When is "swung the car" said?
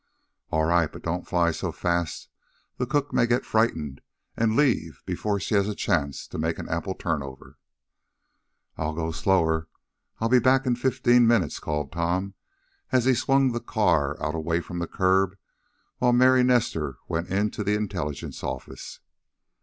13.13-14.17